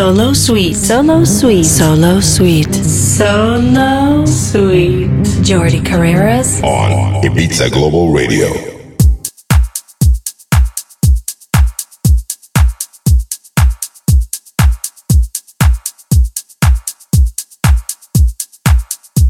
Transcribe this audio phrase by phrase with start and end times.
[0.00, 0.74] Solo Suite.
[0.78, 1.62] Solo Suite.
[1.62, 2.72] Solo Suite.
[2.88, 5.10] Solo Suite.
[5.42, 6.58] Jordi Carreras.
[6.62, 8.79] On Ibiza Global Radio.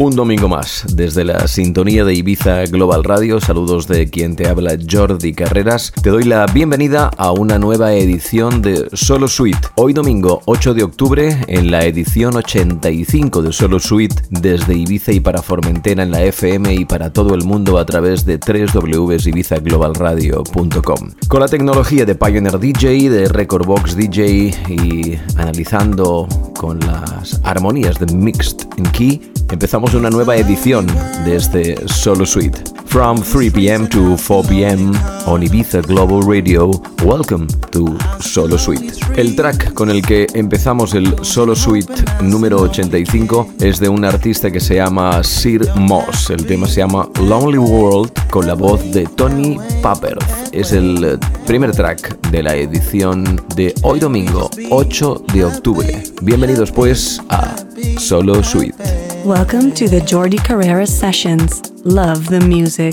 [0.03, 4.79] Un domingo más, desde la sintonía de Ibiza Global Radio, saludos de quien te habla
[4.91, 9.61] Jordi Carreras, te doy la bienvenida a una nueva edición de Solo Suite.
[9.75, 15.21] Hoy domingo 8 de octubre, en la edición 85 de Solo Suite, desde Ibiza y
[15.21, 21.11] para Formentera en la FM y para todo el mundo a través de www.ibizaglobalradio.com.
[21.29, 26.27] Con la tecnología de Pioneer DJ, de Recordbox DJ y analizando
[26.59, 30.87] con las armonías de Mixed in Key, empezamos una nueva edición
[31.25, 32.63] de este Solo Suite.
[32.87, 33.89] From 3 p.m.
[33.89, 34.93] to 4 p.m.
[35.27, 36.71] on Ibiza Global Radio,
[37.05, 38.93] welcome to Solo Suite.
[39.17, 44.51] El track con el que empezamos el Solo Suite número 85 es de un artista
[44.51, 46.31] que se llama Sir Moss.
[46.31, 50.19] El tema se llama Lonely World con la voz de Tony Papper.
[50.53, 56.03] Es el primer track de la edición de hoy domingo 8 de octubre.
[56.23, 57.55] Bienvenidos pues a
[57.99, 59.11] Solo Suite.
[59.25, 61.63] Welcome to the Jordi Carreras Sessions.
[61.87, 62.93] Love the music.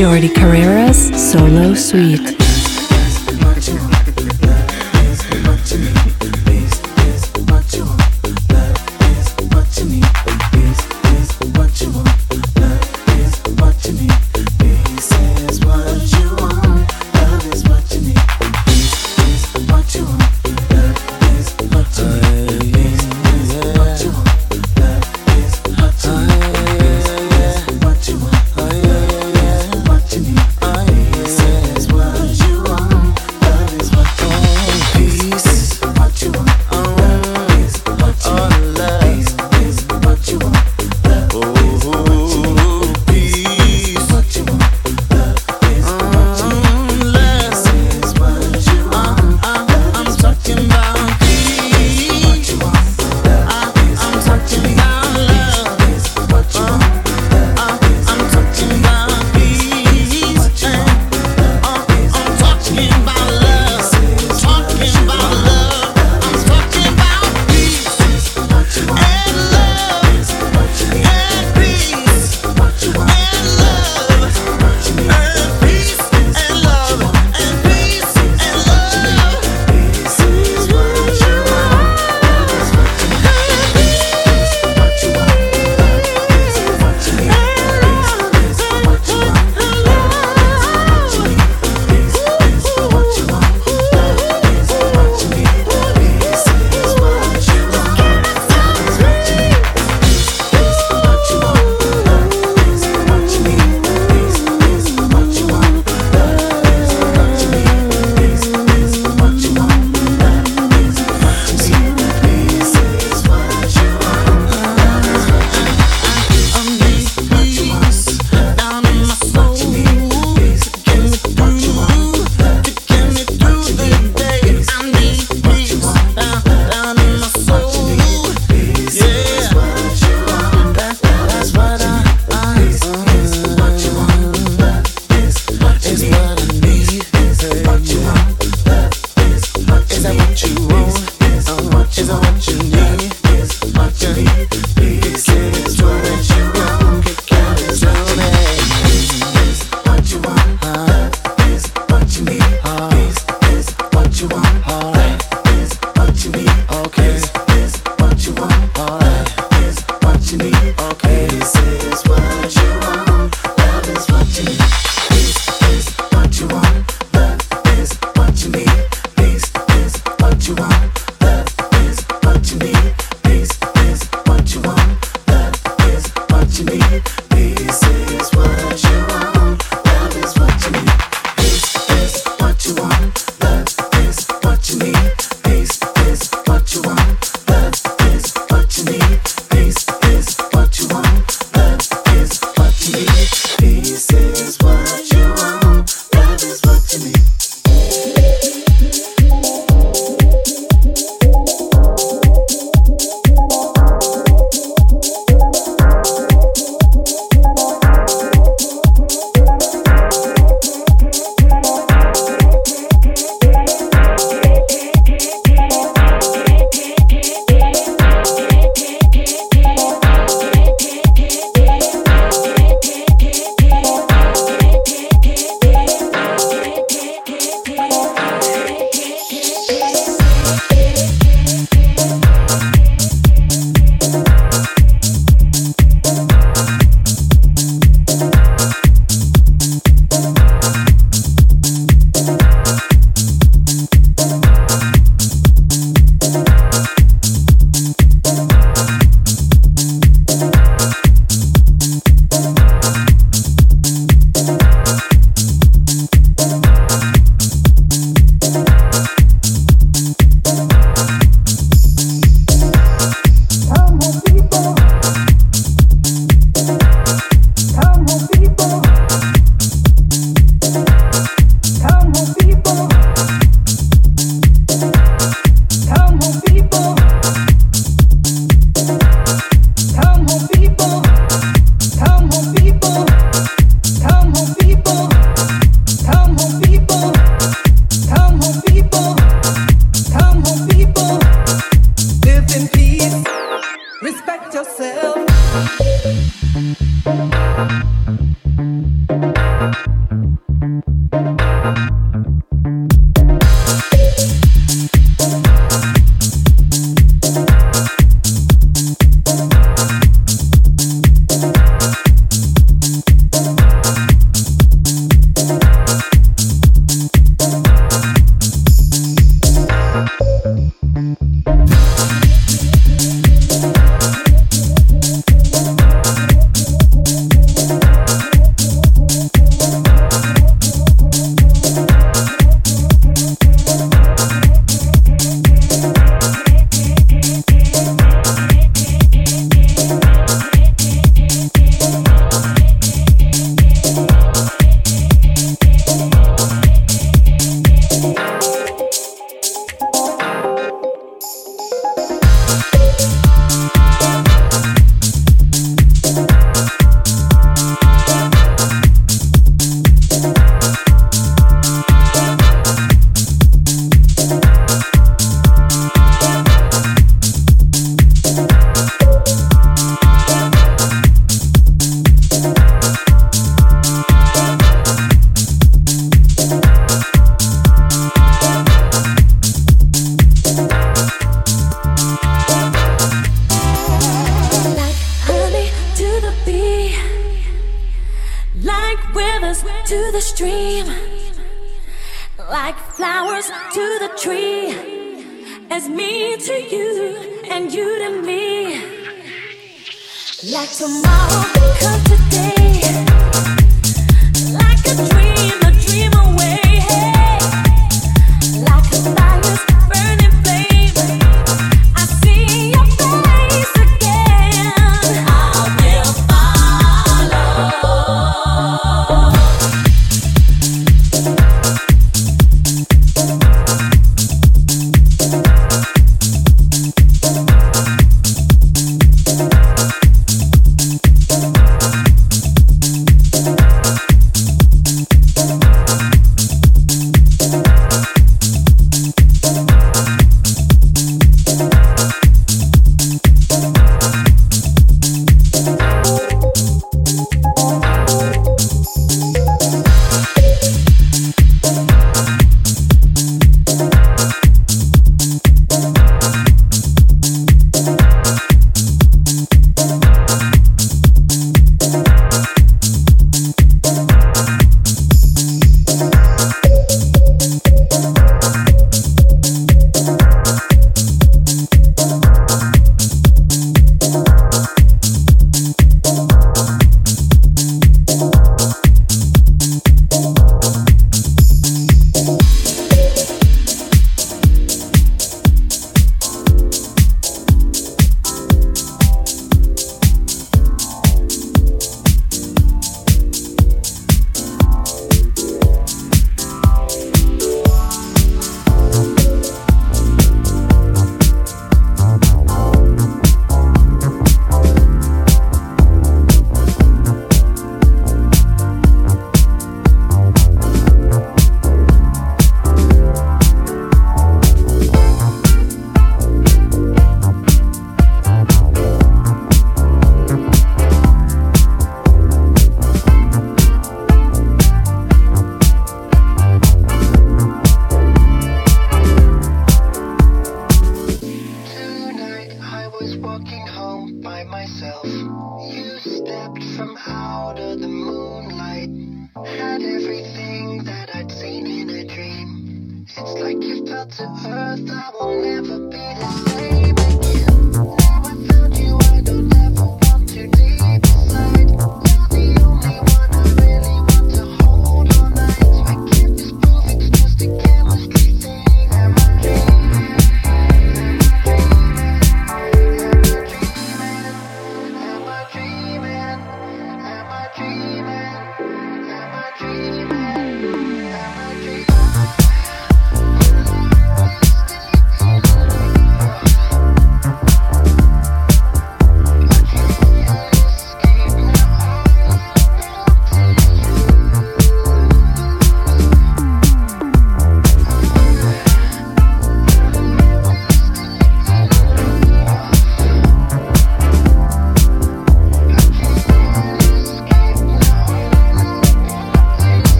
[0.00, 2.49] Jordi Carrera's Solo Suite.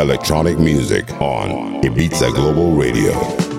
[0.00, 3.49] Electronic music on Ibiza Global Radio.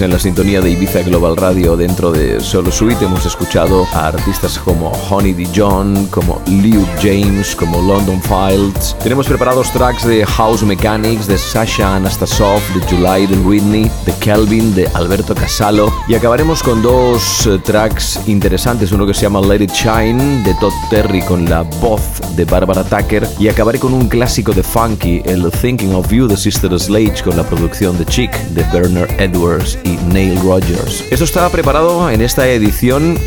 [0.00, 3.04] En la sintonía de Ibiza Global Radio dentro de Solo Suite.
[3.04, 8.94] Hemos escuchado a artistas como Honey Dijon, como Luke James, como London Files.
[9.02, 14.72] Tenemos preparados tracks de House Mechanics, de Sasha Anastasov, de July, de Whitney, de Kelvin,
[14.72, 15.92] de Alberto Casalo.
[16.06, 18.92] Y acabaremos con dos eh, tracks interesantes.
[18.92, 22.00] Uno que se llama Let It Shine, de Todd Terry con la voz
[22.36, 23.28] de Barbara Tucker.
[23.40, 27.36] Y acabaré con un clásico de Funky, el Thinking of You de Sister Slade con
[27.36, 31.04] la producción de Chick de Bernard Edwards Neil Rogers.
[31.10, 33.18] Esto estaba preparado en esta edición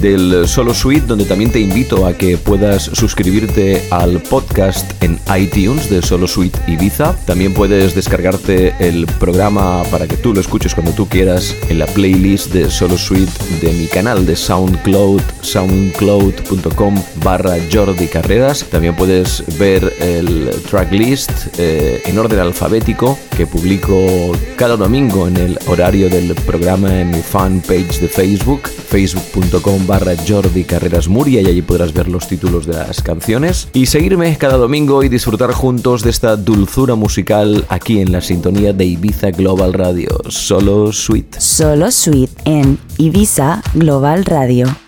[0.00, 5.90] del Solo Suite, donde también te invito a que puedas suscribirte al podcast en iTunes
[5.90, 7.14] de Solo Suite Ibiza.
[7.26, 11.86] También puedes descargarte el programa para que tú lo escuches cuando tú quieras en la
[11.86, 18.64] playlist de Solo Suite de mi canal de SoundCloud, soundcloud.com barra Jordi Carreras.
[18.70, 25.58] También puedes ver el tracklist eh, en orden alfabético que publico cada domingo en el
[25.66, 28.68] horario del programa en mi fanpage de Facebook,
[29.86, 34.36] barra Jordi Carreras Muria y allí podrás ver los títulos de las canciones y seguirme
[34.38, 39.30] cada domingo y disfrutar juntos de esta dulzura musical aquí en la sintonía de Ibiza
[39.30, 40.08] Global Radio.
[40.28, 41.38] Solo Sweet.
[41.38, 44.83] Solo Sweet en Ibiza Global Radio.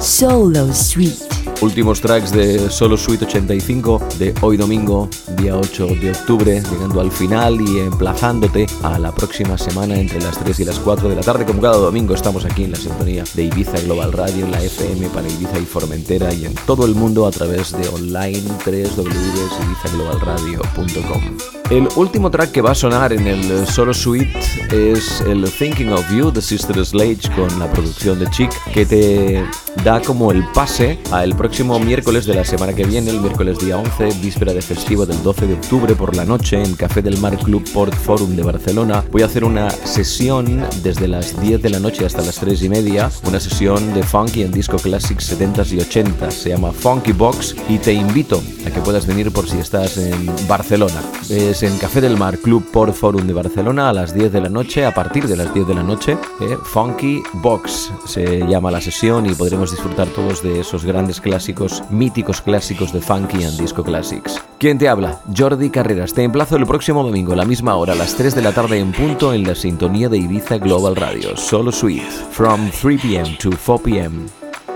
[0.00, 1.18] Solo Suite.
[1.60, 7.12] Últimos tracks de Solo Suite 85 de hoy domingo, día 8 de octubre, llegando al
[7.12, 11.20] final y emplazándote a la próxima semana entre las 3 y las 4 de la
[11.20, 11.44] tarde.
[11.44, 15.10] Como cada domingo estamos aquí en la sintonía de Ibiza Global Radio, en la FM
[15.10, 21.57] para Ibiza y Formentera y en todo el mundo a través de online www.ibizaglobalradio.com.
[21.70, 24.32] El último track que va a sonar en el Solo Suite
[24.72, 29.44] es el Thinking of You de Sister Sledge con la producción de Chick, que te
[29.84, 33.78] da como el pase al próximo miércoles de la semana que viene, el miércoles día
[33.78, 37.36] 11, víspera de festivo del 12 de octubre por la noche en Café del Mar
[37.38, 39.04] Club Port Forum de Barcelona.
[39.10, 42.68] Voy a hacer una sesión desde las 10 de la noche hasta las 3 y
[42.68, 46.30] media, una sesión de funky en disco classics 70s y 80s.
[46.30, 50.26] Se llama Funky Box y te invito a que puedas venir por si estás en
[50.48, 54.48] Barcelona en Café del Mar Club por Forum de Barcelona a las 10 de la
[54.48, 56.16] noche, a partir de las 10 de la noche.
[56.40, 61.82] Eh, Funky Box se llama la sesión y podremos disfrutar todos de esos grandes clásicos,
[61.90, 64.40] míticos clásicos de Funky and Disco Classics.
[64.58, 65.20] ¿Quién te habla?
[65.36, 66.12] Jordi Carreras.
[66.12, 68.78] Te emplazo el próximo domingo a la misma hora, a las 3 de la tarde
[68.78, 71.36] en punto, en la sintonía de Ibiza Global Radio.
[71.36, 72.06] Solo Suite.
[72.30, 73.36] From 3 p.m.
[73.38, 74.26] to 4 p.m.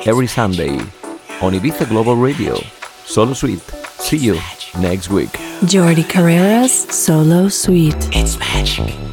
[0.05, 0.79] Every Sunday.
[1.41, 2.55] On Ibiza Global Radio.
[3.05, 3.63] Solo Suite.
[3.99, 4.37] See you
[4.81, 5.31] next week.
[5.63, 8.09] Jordi Carreras Solo Suite.
[8.13, 9.12] It's magic.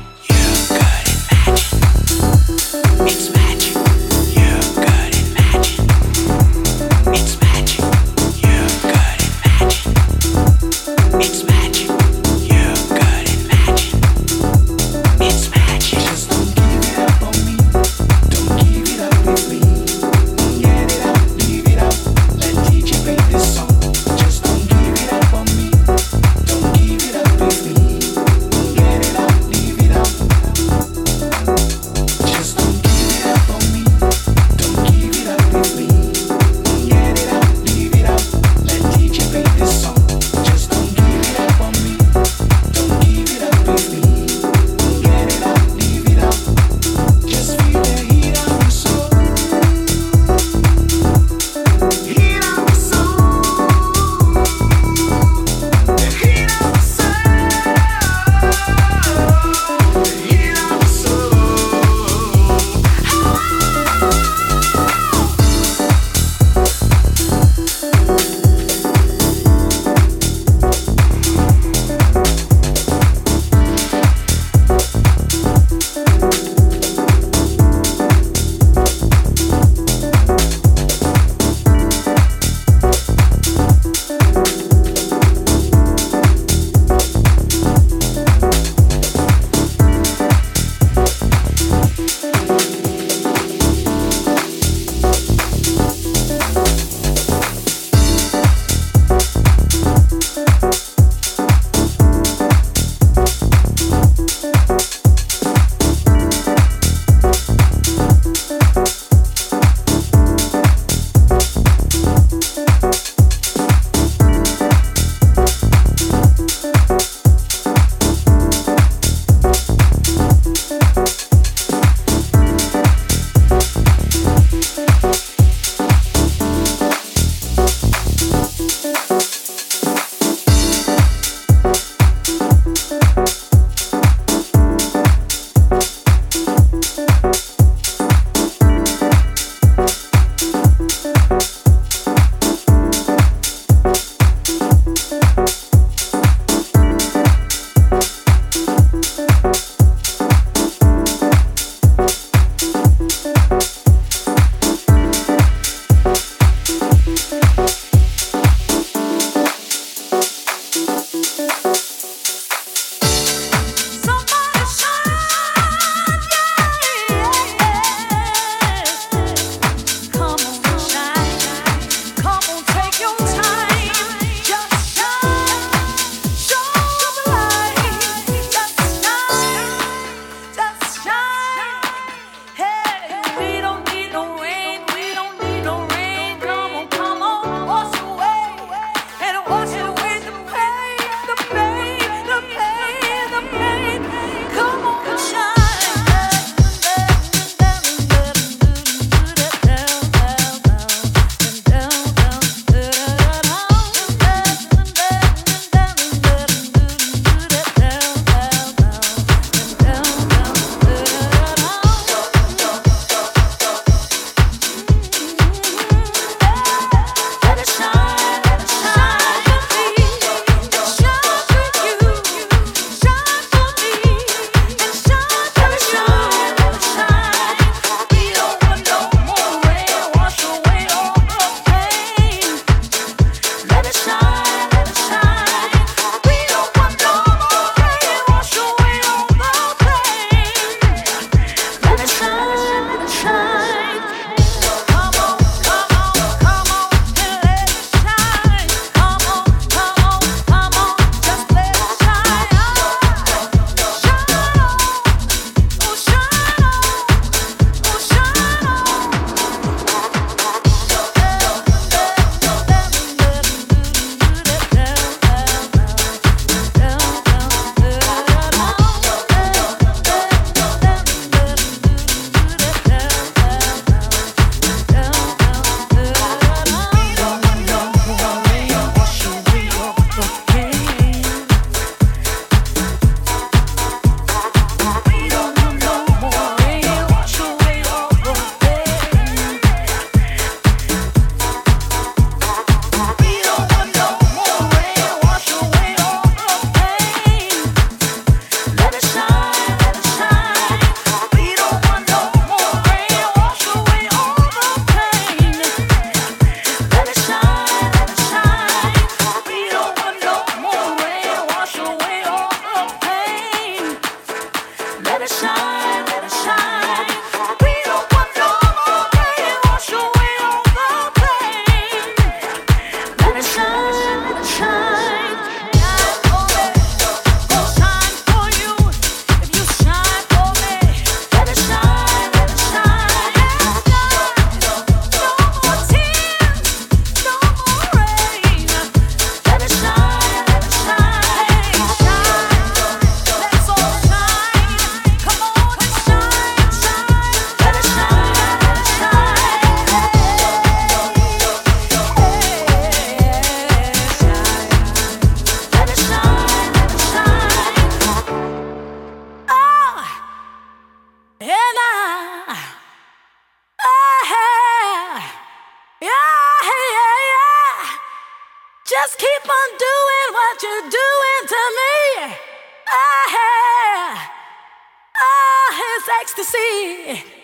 [376.90, 377.39] me.